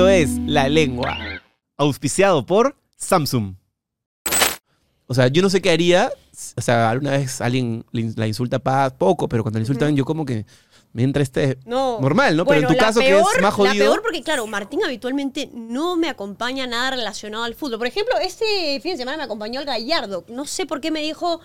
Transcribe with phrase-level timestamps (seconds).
[0.00, 1.18] Esto es La Lengua,
[1.76, 3.54] auspiciado por Samsung.
[5.06, 6.10] O sea, yo no sé qué haría.
[6.56, 10.24] O sea, alguna vez alguien la insulta pa- poco, pero cuando le insultan, yo como
[10.24, 10.46] que
[10.94, 11.58] me entra este.
[11.66, 12.00] No.
[12.00, 12.46] Normal, ¿no?
[12.46, 13.74] Pero en Bueno, tu la caso, que peor- es más La jodido.
[13.84, 17.76] peor porque, claro, Martín habitualmente no me acompaña nada relacionado al fútbol.
[17.76, 20.24] Por ejemplo, este fin de semana me acompañó el Gallardo.
[20.28, 21.40] No sé por qué me dijo,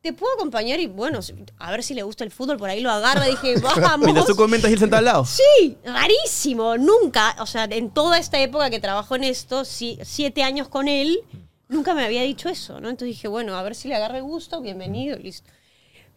[0.00, 0.80] ¿te puedo acompañar?
[0.80, 1.20] Y bueno,
[1.58, 2.56] a ver si le gusta el fútbol.
[2.56, 3.24] Por ahí lo agarra.
[3.26, 4.04] Dije, vamos.
[4.06, 5.24] Mientras tú comentas y él sentado al lado.
[5.24, 6.76] Sí, rarísimo.
[6.76, 10.88] Nunca, o sea, en toda esta época que trabajo en esto, si- siete años con
[10.88, 11.20] él,
[11.68, 12.88] nunca me había dicho eso, ¿no?
[12.88, 15.50] Entonces dije, bueno, a ver si le agarra el gusto, bienvenido, listo.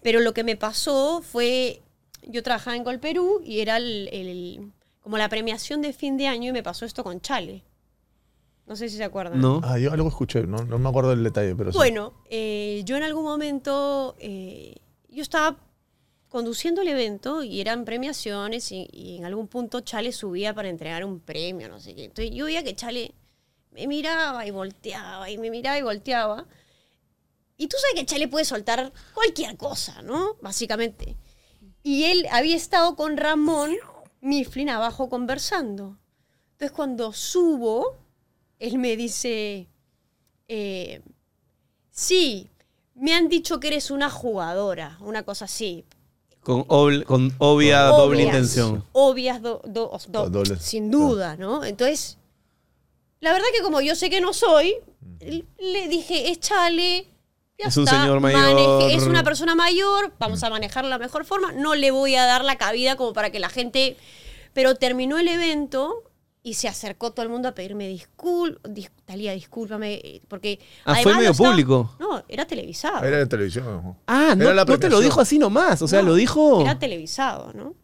[0.01, 1.81] Pero lo que me pasó fue,
[2.23, 4.71] yo trabajaba en Gol Perú y era el, el-
[5.01, 7.63] como la premiación de fin de año y me pasó esto con Chale.
[8.67, 9.41] No sé si se acuerdan.
[9.41, 9.61] No.
[9.63, 11.77] Ah, yo algo escuché, no, no me acuerdo del detalle, pero sí.
[11.77, 14.75] Bueno, eh, yo en algún momento, eh,
[15.09, 15.57] yo estaba
[16.29, 21.03] conduciendo el evento y eran premiaciones y, y en algún punto Chale subía para entregar
[21.03, 22.05] un premio, no sé qué.
[22.05, 23.13] Entonces yo veía que Chale
[23.71, 26.45] me miraba y volteaba y me miraba y volteaba.
[27.57, 30.35] Y tú sabes que Chale puede soltar cualquier cosa, ¿no?
[30.41, 31.17] Básicamente.
[31.83, 33.75] Y él había estado con Ramón
[34.21, 35.97] Mifflin abajo conversando.
[36.53, 37.97] Entonces cuando subo,
[38.61, 39.67] él me dice,
[40.47, 41.01] eh,
[41.91, 42.49] sí,
[42.95, 45.85] me han dicho que eres una jugadora, una cosa así.
[46.43, 48.85] Con, obl- con obvia doble Obvias, intención.
[48.93, 51.63] Obvias, do- do- do- Do- doble, sin duda, ¿no?
[51.63, 52.17] Entonces,
[53.19, 54.75] la verdad que como yo sé que no soy,
[55.19, 57.07] le dije, échale.
[57.59, 58.91] ya Es un está, señor maneje- mayor.
[58.91, 61.51] es una persona mayor, vamos a manejarlo de la mejor forma.
[61.51, 63.97] No le voy a dar la cabida como para que la gente.
[64.53, 66.03] Pero terminó el evento
[66.43, 68.61] y se acercó todo el mundo a pedirme disculpas.
[69.05, 69.93] Talía, discúlpame.
[69.95, 70.59] eh, Porque.
[70.85, 71.95] Ah, además ¿fue medio estaba- público?
[71.99, 73.03] No, era televisado.
[73.05, 73.67] Era de televisión.
[73.67, 73.97] ojo.
[74.07, 75.81] Ah, no, Era la no te lo dijo así nomás.
[75.81, 76.61] O sea, No, lo dijo.
[76.61, 77.75] Era televisado, ¿no?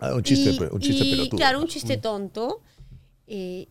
[0.00, 1.36] Ah, un chiste, Y- un chiste y, pelotudo.
[1.36, 2.62] Claro, un chiste tonto.
[3.26, 3.68] Eh,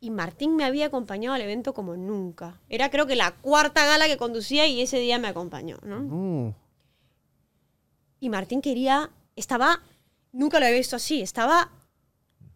[0.00, 2.58] y Martín me había acompañado al evento como nunca.
[2.70, 6.00] Era creo que la cuarta gala que conducía y ese día me acompañó, ¿no?
[6.00, 6.54] No.
[8.20, 9.80] Y Martín quería, estaba,
[10.32, 11.70] nunca lo había visto así, estaba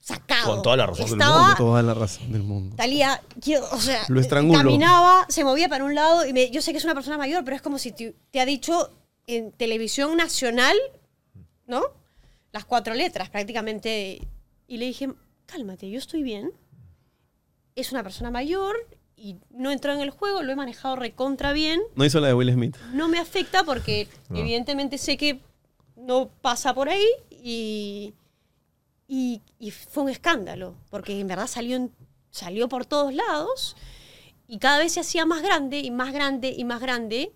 [0.05, 0.53] sacado.
[0.55, 1.55] Con toda la razón del estaba, mundo.
[1.57, 2.77] Toda la razón del mundo.
[2.77, 4.21] Talía, yo, o sea, Lo
[4.53, 7.43] caminaba, se movía para un lado y me- yo sé que es una persona mayor,
[7.45, 8.91] pero es como si te, te ha dicho
[9.27, 10.77] en televisión nacional,
[11.67, 11.83] ¿no?
[12.53, 14.21] Las cuatro letras prácticamente.
[14.69, 15.09] Y le dije,
[15.47, 16.53] cálmate, yo estoy bien.
[17.75, 18.77] Es una persona mayor
[19.17, 21.81] y no entró en el juego, lo he manejado recontra bien.
[21.95, 22.77] No hizo la de Will Smith.
[22.93, 24.39] No me afecta porque No.
[24.39, 25.41] evidentemente sé que
[25.97, 28.13] no pasa por ahí y,
[29.15, 31.89] y, fue un escándalo, porque en verdad salió,
[32.31, 33.77] salió por todos lados
[34.49, 37.33] y cada vez se hacía más grande y más grande y más grande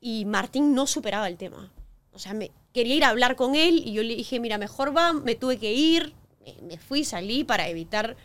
[0.00, 1.72] y Martín no superaba el tema.
[2.12, 4.94] O sea, me, quería ir a hablar con él y yo le dije, mira, mejor
[4.94, 6.14] va, me tuve que ir,
[6.44, 8.16] me, me fui, salí para evitar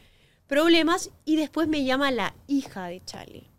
[0.47, 3.51] problemas y después me llama la hija de Charlie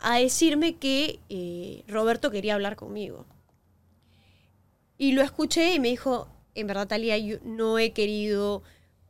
[0.00, 3.26] a decirme que eh, Roberto quería hablar conmigo.
[4.96, 6.28] Y lo escuché y me dijo,
[6.60, 8.62] en verdad, Talía, yo no he querido,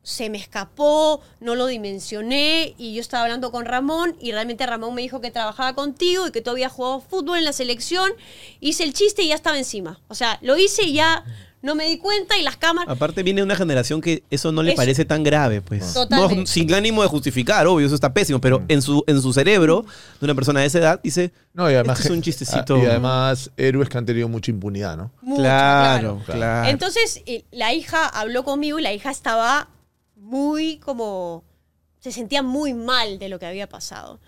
[0.02, 4.94] se me escapó, no lo dimensioné y yo estaba hablando con Ramón y realmente Ramón
[4.94, 8.10] me dijo que trabajaba contigo y que tú habías jugado fútbol en la selección.
[8.60, 10.00] Hice el chiste y ya estaba encima.
[10.08, 11.24] O sea, lo hice y ya
[11.60, 12.94] no me di cuenta y las cámaras...
[12.94, 14.76] Aparte viene de una generación que eso no le Eso.
[14.76, 15.92] parece tan grave, pues.
[15.92, 16.36] Totalmente.
[16.36, 19.84] No, sin ánimo de justificar, obvio, eso está pésimo, pero en su, en su cerebro
[20.20, 22.78] de una persona de esa edad dice, No, y además, Este es un chistecito.
[22.78, 25.10] Y además, héroes que han tenido mucha impunidad, ¿no?
[25.20, 26.38] mucho, claro, claro.
[26.40, 26.68] claro.
[26.68, 29.68] Entonces, eh, la hija habló conmigo y la hija estaba
[30.16, 31.42] muy como.
[32.00, 34.20] se sentía muy mal de lo que había pasado.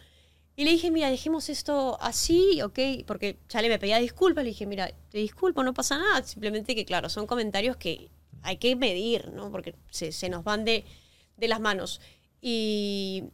[0.61, 2.79] Y le dije, mira, dejemos esto así, ¿ok?
[3.07, 4.45] Porque Chale me pedía disculpas.
[4.45, 6.23] Le dije, mira, te disculpo, no pasa nada.
[6.23, 8.11] Simplemente que, claro, son comentarios que
[8.43, 9.51] hay que medir, ¿no?
[9.51, 10.85] Porque se, se nos van de,
[11.39, 12.03] de las manos.
[12.43, 13.25] Y,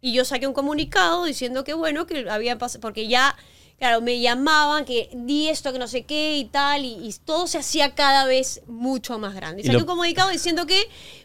[0.00, 2.80] y yo saqué un comunicado diciendo que, bueno, que había pasado.
[2.80, 3.36] Porque ya,
[3.80, 6.84] claro, me llamaban, que di esto, que no sé qué y tal.
[6.84, 9.62] Y, y todo se hacía cada vez mucho más grande.
[9.62, 10.80] Y Y saqué lo- un comunicado diciendo que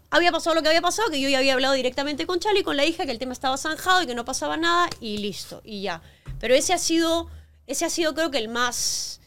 [0.10, 2.78] había pasado lo que había pasado, que yo ya había hablado directamente con Charlie, con
[2.78, 5.82] la hija, que el tema estaba zanjado y que no pasaba nada y listo, y
[5.84, 6.02] ya.
[6.40, 7.28] Pero ese ha sido,
[7.68, 9.20] ese ha sido creo que el más,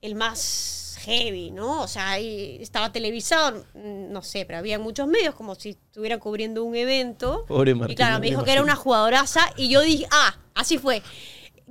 [0.00, 1.82] el más heavy, ¿no?
[1.82, 6.62] O sea, ahí estaba televisado, no sé, pero había muchos medios como si estuvieran cubriendo
[6.64, 7.44] un evento.
[7.46, 7.92] Pobre Martín.
[7.92, 11.02] Y claro, me dijo que era una jugadoraza y yo dije, ah, así fue.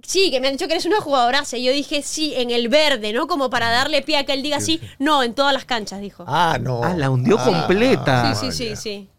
[0.05, 1.57] Sí, que me han dicho que eres una jugadoraza.
[1.57, 3.27] Y yo dije, sí, en el verde, ¿no?
[3.27, 4.81] Como para darle pie a que él diga sí.
[4.99, 6.25] No, en todas las canchas, dijo.
[6.27, 6.83] Ah, no.
[6.83, 8.35] Ah, la hundió completa.
[8.35, 9.09] sí, sí, sí, sí.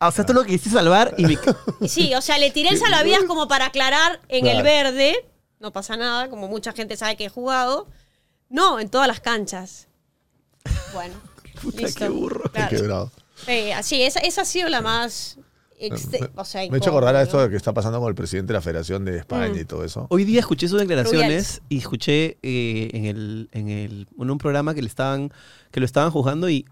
[0.00, 1.38] Ah, o sea, tú lo quisiste salvar y me...
[1.88, 5.28] Sí, o sea, le tiré el salvavidas como para aclarar en el verde.
[5.58, 7.88] No pasa nada, como mucha gente sabe que he jugado.
[8.48, 9.88] No, en todas las canchas.
[10.92, 11.14] Bueno,
[11.62, 12.00] Puta, listo.
[12.04, 12.42] qué burro.
[12.44, 12.70] Qué Claro.
[12.76, 13.12] quebrado.
[13.46, 15.38] Sí, así, esa, esa ha sido la más.
[16.34, 18.52] O sea, Me he hecho acordar a esto de que está pasando con el presidente
[18.52, 19.58] de la Federación de España Mm.
[19.58, 20.06] y todo eso.
[20.10, 21.62] Hoy día escuché sus declaraciones Rubiales.
[21.68, 25.30] y escuché eh, en, el, en, el, en un programa que, le estaban,
[25.70, 26.64] que lo estaban juzgando y,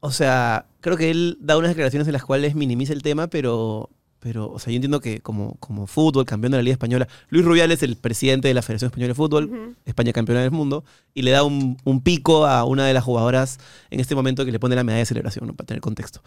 [0.00, 3.90] o sea, creo que él da unas declaraciones en las cuales minimiza el tema, pero,
[4.20, 7.44] pero o sea, yo entiendo que como, como fútbol, campeón de la Liga Española, Luis
[7.44, 9.76] Rubiales es el presidente de la Federación Española de Fútbol.
[9.84, 10.84] España campeona del mundo,
[11.14, 13.58] y le da un, un pico a una de las jugadoras
[13.90, 15.54] en este momento que le pone la medalla de celebración, ¿no?
[15.54, 16.22] para tener contexto.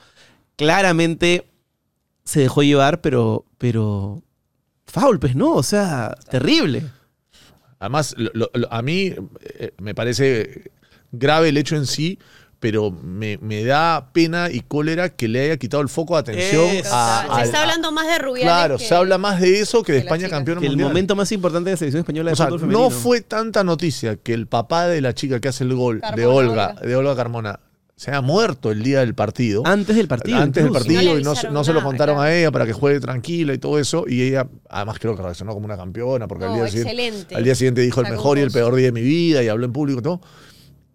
[0.56, 1.49] Claramente
[2.30, 4.22] se dejó llevar, pero, pero
[4.86, 5.54] foul, pues, ¿no?
[5.54, 6.84] O sea, terrible.
[7.80, 10.72] Además, lo- lo- lo- a mí eh, me parece
[11.12, 12.20] grave el hecho en sí,
[12.60, 16.66] pero me, me da pena y cólera que le haya quitado el foco de atención
[16.66, 16.90] Eso.
[16.94, 18.44] a, se al- está a- hablando más de Rubiales.
[18.54, 20.90] Claro, que- se habla más de eso que de que España campeona Que el mundial.
[20.90, 22.84] momento más importante de la selección española de O sea, fútbol femenino.
[22.84, 26.26] no fue tanta noticia que el papá de la chica que hace el gol de
[26.26, 26.74] Olga.
[26.74, 27.60] de Olga Carmona,
[28.00, 29.62] se ha muerto el día del partido.
[29.66, 30.38] Antes del partido.
[30.38, 30.86] antes del incluso.
[30.86, 32.30] partido Y no y no, no se lo contaron claro.
[32.30, 34.06] a ella para que juegue tranquila y todo eso.
[34.08, 37.56] Y ella, además, creo que reaccionó como una campeona porque al, día siguiente, al día
[37.56, 40.00] siguiente dijo el mejor y el peor día de mi vida y habló en público
[40.00, 40.22] y todo.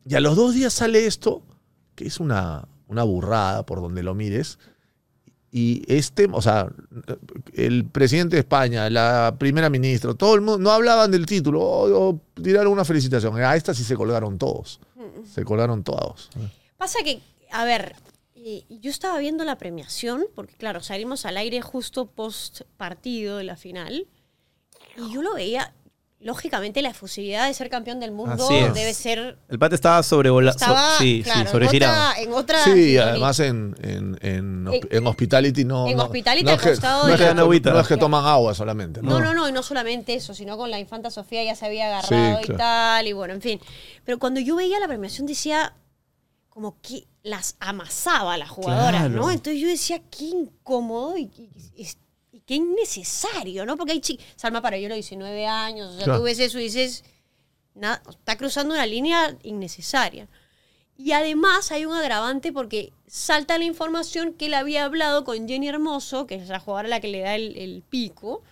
[0.09, 1.43] Y a los dos días sale esto,
[1.95, 4.59] que es una, una burrada por donde lo mires.
[5.53, 6.69] Y este, o sea,
[7.53, 12.09] el presidente de España, la primera ministra, todo el mundo, no hablaban del título, o,
[12.09, 13.39] o tiraron una felicitación.
[13.43, 14.81] A esta sí se colgaron todos.
[14.97, 15.27] Mm.
[15.27, 16.31] Se colgaron todos.
[16.77, 17.95] Pasa que, a ver,
[18.35, 23.45] eh, yo estaba viendo la premiación, porque claro, salimos al aire justo post partido de
[23.45, 24.07] la final,
[24.97, 25.73] y yo lo veía,
[26.21, 28.73] lógicamente la efusividad de ser campeón del mundo Así es.
[28.73, 29.39] debe ser...
[29.49, 30.57] El pate estaba sobrevolado.
[30.57, 31.93] Estaba, sí, claro, sí, en sobregirado.
[32.11, 35.87] otra, en otra Sí, además en, en, en, hosp- En- en Hospitality no.
[35.87, 38.55] en no- Hospitality no al es que, no es que no es que toman agua
[38.55, 39.03] solamente.
[39.03, 41.87] No, no, no, y no solamente eso, sino con la infanta Sofía ya se había
[41.89, 42.57] agarrado Sí, y claro.
[42.59, 43.61] tal, y bueno, en fin.
[44.07, 45.75] Pero cuando yo veía la premiación decía
[46.55, 49.15] como que las amasaba a las jugadoras, Claro.
[49.17, 49.31] ¿no?
[49.31, 51.51] Entonces yo decía, qué incómodo y, y-
[51.83, 51.89] y-
[52.33, 53.77] y qué innecesario, ¿no?
[53.77, 56.21] Porque hay chicas, Salma Parayolo, 19 años, o sea, Claro.
[56.21, 57.05] tú ves eso y dices,
[57.75, 60.29] nada, está cruzando una línea innecesaria.
[60.97, 65.69] Y además hay un agravante porque salta la información que él había hablado con Jenny
[65.69, 68.43] Hermoso, que es la jugadora a la que le da el, el pico,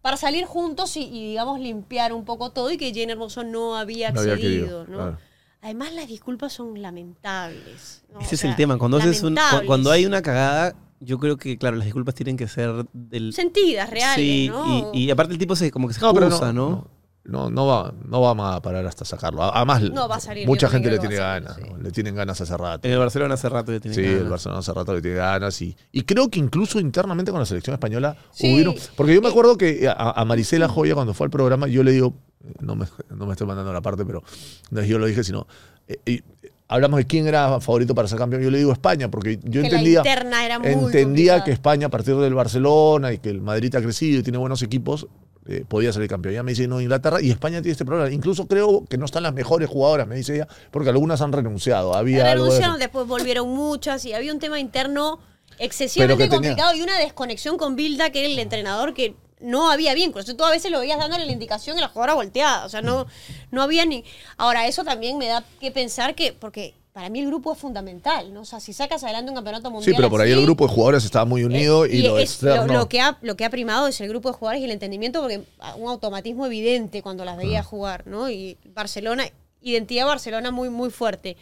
[0.00, 3.76] para salir juntos y, y, digamos, limpiar un poco todo y que Jenny Hermoso no
[3.76, 4.58] había No había accedido.
[4.58, 4.96] querido, ¿no?
[4.96, 5.18] claro.
[5.62, 8.04] Además, las disculpas son lamentables.
[8.12, 8.20] ¿no?
[8.20, 8.78] Ese O es el tema.
[8.78, 9.36] Cuando, haces un-
[9.66, 13.32] cuando hay una cagada, yo creo que, claro, las disculpas tienen que ser del.
[13.32, 14.90] Sentidas, reales, sí, ¿no?
[14.92, 16.88] y, y aparte el tipo se como que se excusa, no, ¿no?
[17.24, 19.42] no, no, no va, no va a parar hasta sacarlo.
[19.44, 21.54] Además, No va a salir, mucha gente le tiene ganas.
[21.56, 21.62] sí.
[21.70, 21.76] ¿no?
[21.78, 22.86] Le tienen ganas hace rato.
[22.88, 24.20] En el Barcelona hace rato ya tiene Sí, ganas.
[24.20, 27.46] el Barcelona hace rato le tiene ganas y, y creo que incluso internamente con la
[27.46, 28.52] selección española Sí.
[28.52, 28.74] hubieron.
[28.96, 31.92] Porque yo me acuerdo que a, a Marisela Joya cuando fue al programa, yo le
[31.92, 32.14] digo,
[32.60, 34.22] no me, no me estoy mandando la parte, pero
[34.70, 35.46] no es yo lo dije, sino.
[35.88, 36.22] eh, y
[36.68, 38.42] hablamos de quién era favorito para ser campeón.
[38.42, 39.98] Yo le digo España, porque yo Que la entendía.
[39.98, 43.82] interna era muy entendía que España, a partir del Barcelona y que el Madrid ha
[43.82, 45.06] crecido y tiene buenos equipos,
[45.48, 46.34] eh, podía salir campeón.
[46.34, 48.10] Ya me dice, no, Inglaterra y España tiene este problema.
[48.10, 51.94] Incluso creo que no están las mejores jugadoras, me dice ella, porque algunas han renunciado.
[51.94, 52.58] Había algo de eso.
[52.60, 55.18] renunciaron, después volvieron muchas y había un tema interno
[55.58, 59.94] excesivamente tenía- complicado y una desconexión con Bilda, que era el entrenador que no había
[59.94, 60.26] vínculos.
[60.36, 62.64] Tú a veces lo veías dándole la indicación y la jugadora volteada.
[62.64, 63.06] O sea, no,
[63.50, 64.04] no había ni.
[64.36, 66.32] Ahora, eso también me da que pensar que.
[66.32, 68.42] Porque para mí el grupo es fundamental, ¿no?
[68.42, 69.90] O sea, si sacas adelante un campeonato mundial.
[69.92, 72.18] Sí, pero por ahí así, el grupo de jugadores estaba muy unido eh, y, lo
[72.18, 72.72] es- lo, externo.
[72.74, 75.20] lo que ha, lo que ha primado es el grupo de jugadores y el entendimiento,
[75.22, 75.42] porque
[75.78, 77.38] un automatismo evidente cuando las Ah.
[77.38, 78.28] veía jugar, ¿no?
[78.28, 79.24] Y Barcelona,
[79.62, 81.38] identidad Barcelona muy, muy fuerte.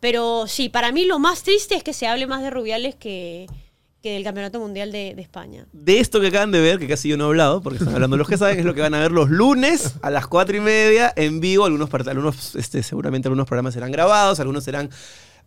[0.00, 3.46] Pero sí, para mí lo más triste es que se hable más de Rubiales que,
[4.04, 5.66] que del Campeonato Mundial de, España.
[5.72, 8.18] De esto que acaban de ver, que casi yo no he hablado, porque están hablando
[8.18, 10.60] los que saben, es lo que van a ver los lunes a las cuatro y
[10.60, 11.64] media en vivo.
[11.64, 14.90] Algunos, algunos este, seguramente algunos programas serán grabados, algunos serán.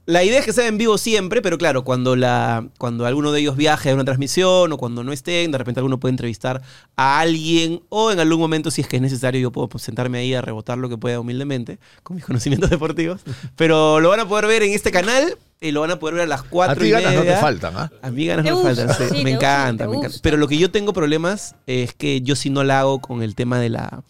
[0.07, 3.41] La idea es que sea en vivo siempre, pero claro, cuando, la, cuando alguno de
[3.41, 6.63] ellos viaje a una transmisión o cuando no estén, de repente alguno puede entrevistar
[6.95, 10.33] a alguien o en algún momento, si es que es necesario, yo puedo sentarme ahí
[10.33, 13.21] a rebotar lo que pueda humildemente con mis conocimientos deportivos.
[13.55, 16.23] Pero lo van a poder ver en este canal y lo van a poder ver
[16.25, 17.35] a las A cuatro ti y ganas no media.
[17.35, 17.91] te faltan, ¿ah?
[18.01, 19.03] A mí ganas no me faltan, sí.
[19.09, 20.17] sí, me gusta, encanta, me encanta.
[20.21, 23.33] Pero lo que yo tengo problemas es que yo sí no la hago con el
[23.35, 24.03] tema de la...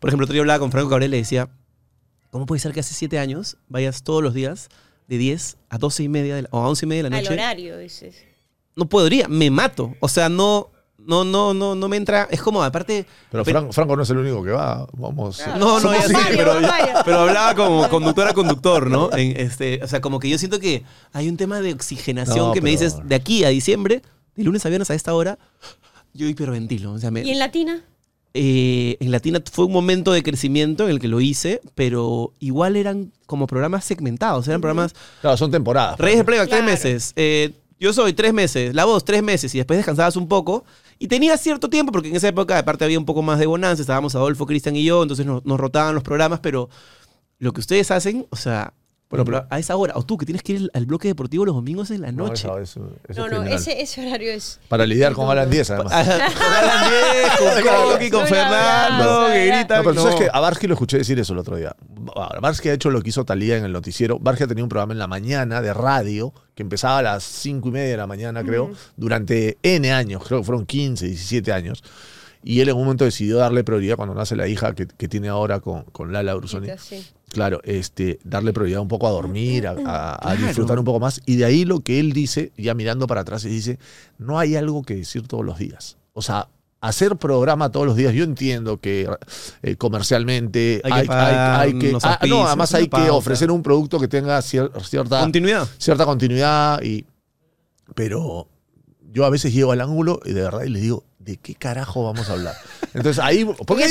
[0.00, 1.48] Por ejemplo, otro día hablaba con Franco Cabrera y le decía,
[2.30, 4.68] ¿cómo puede ser que hace siete años vayas todos los días
[5.08, 7.16] de 10 a 12 y media de la- o a 11 y media de la
[7.16, 7.34] Al noche?
[7.34, 8.16] horario, dices.
[8.76, 9.94] No podría, me mato.
[10.00, 10.70] O sea, no,
[11.06, 12.28] no, no, no, no me entra...
[12.30, 13.06] Es como, aparte...
[13.30, 14.86] Pero Franco, Franco no es el único que va.
[14.92, 15.42] Vamos.
[15.58, 16.54] No, no, ya sé, pero,
[17.04, 19.10] pero hablaba como conductor a conductor, ¿no?
[19.12, 22.52] En este, o sea, como que yo siento que hay un tema de oxigenación No,
[22.52, 24.02] que me dices de aquí a diciembre,
[24.36, 25.38] de lunes a viernes a esta hora,
[26.14, 26.92] yo hiperventilo.
[26.92, 27.82] O sea, me, ¿Y en Latina?
[28.34, 32.76] eh, en Latina fue un momento de crecimiento en el que lo hice, pero igual
[32.76, 35.98] eran como programas segmentados, eran programas Claro, son temporadas.
[35.98, 36.72] Reyes de Playback, tres Claro.
[36.72, 37.12] meses.
[37.16, 40.64] Eh, Yo soy tres meses, la voz tres meses y después descansabas un poco.
[41.02, 43.80] Y tenías cierto tiempo, porque en esa época aparte había un poco más de bonanza,
[43.80, 46.68] estábamos Adolfo, Cristian y yo, entonces nos, nos rotaban los programas, pero
[47.38, 48.74] lo que ustedes hacen, o sea,
[49.10, 51.44] Bueno, ejemplo, pero- a esa hora, o tú que tienes que ir al bloque deportivo
[51.44, 52.46] los domingos en la No, noche.
[52.46, 54.60] eso- eso- eso No, es no, ese, ese horario es.
[54.68, 55.92] Para lidiar con Alan 10, además.
[56.06, 59.56] Con Alan Diez, con Coqui, con Fernando, que ya.
[59.58, 59.78] gritan.
[59.78, 60.20] No, pero tú sabes no.
[60.20, 61.74] que a Barsky lo escuché decir eso el otro día.
[62.40, 64.18] Barsky ha hecho lo que hizo Talía en el noticiero.
[64.20, 67.72] Barsky tenía un programa en la mañana de radio que empezaba a las 5 y
[67.72, 71.82] media de la mañana, creo, durante N años, creo que fueron 15, 17 años.
[72.42, 75.28] Y él en un momento decidió darle prioridad cuando nace la hija que, que tiene
[75.28, 76.68] ahora con, con Lala Brusoni.
[76.78, 77.04] Sí.
[77.28, 80.46] Claro, este, darle prioridad un poco a dormir, a, a- a Claro.
[80.46, 81.20] disfrutar un poco más.
[81.26, 83.78] Y de ahí lo que él dice, ya mirando para atrás, y dice,
[84.18, 85.98] no hay algo que decir todos los días.
[86.14, 86.48] O sea,
[86.80, 89.06] hacer programa todos los días, yo entiendo que
[89.62, 91.90] eh, comercialmente Hay que hay, hay- pagar hay que...
[91.90, 93.12] unos ah, no, además hay que pauta.
[93.12, 95.68] ofrecer un producto que tenga cier- cierta, Continuidad.
[95.78, 96.82] cierta continuidad.
[96.82, 97.04] Y,
[97.94, 98.48] pero
[99.12, 102.02] yo a veces llego al ángulo y de verdad y les digo, ¿de qué carajo
[102.04, 102.54] vamos a hablar?
[102.94, 103.84] Entonces ahí, porque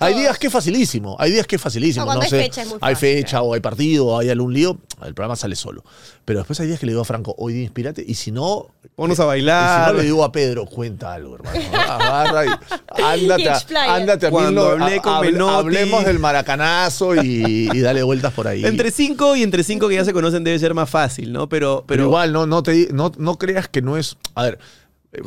[0.00, 2.68] hay, días que es facilísimo, hay días que es facilísimo, No, no, sé, fecha es
[2.68, 5.82] muy hay fácil, fecha o hay partido o hay algún lío, el programa sale solo.
[6.24, 8.68] Pero después hay días que le digo a Franco, hoy día inspírate, y si no,
[8.96, 9.92] Ponnos a y si bailar.
[9.92, 11.58] no le digo a Pedro, cuenta algo, hermano.
[11.76, 12.48] Agarra y
[13.02, 13.94] ándate, Y a- explaya.
[13.94, 15.40] ándate a Cuando mil hablé con hable-.
[15.40, 18.64] Hablemos del maracanazo y, y dale vueltas por ahí.
[18.64, 21.48] Entre cinco y entre cinco que ya se conocen debe ser más fácil, ¿no?
[21.48, 24.16] Pero, Pero, pero, igual, no, no, te, no, no creas que no es.
[24.34, 24.58] A ver,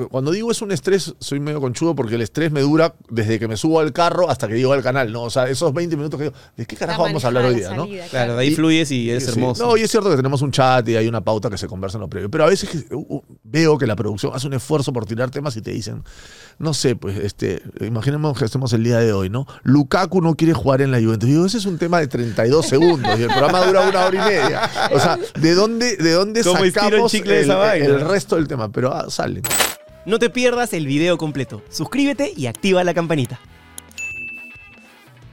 [0.10, 3.48] cuando digo es un estrés, soy medio conchudo porque el estrés me dura desde que
[3.48, 5.24] me subo al carro hasta que llego al canal, ¿no?
[5.24, 7.74] O sea, esos 20 minutos que digo, ¿de qué carajo vamos a hablar hoy día,
[7.74, 7.88] no?
[8.10, 9.32] claro, de ahí Y- fluyes y es Sí.
[9.32, 9.66] hermoso.
[9.66, 11.98] No, y es cierto que tenemos un chat y hay una pauta que se conversa
[11.98, 12.30] en lo previo.
[12.30, 12.86] Pero a veces
[13.44, 16.04] veo que la producción hace un esfuerzo por tirar temas y te dicen,
[16.60, 19.46] no sé, pues, este, imaginemos que estemos el día de hoy, ¿no?
[19.64, 21.30] Lukaku no quiere jugar en la Juventus.
[21.30, 24.30] Digo, ese es un tema de 32 segundos y el programa dura una hora y
[24.30, 24.70] media.
[24.94, 28.72] O sea, ¿de dónde, de dónde ¿Cómo estiro el sacamos el resto del tema?
[28.72, 29.42] Pero ah, sale.
[30.08, 31.62] No te pierdas el video completo.
[31.70, 33.42] Suscríbete y activa la campanita.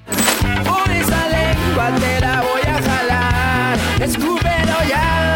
[0.04, 3.78] Por esa lengua te la voy a jalar.
[4.02, 5.30] Escúpelo ya.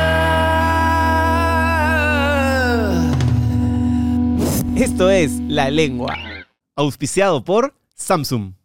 [4.74, 6.16] Esto es La Lengua,
[6.74, 8.57] auspiciado por Samsung.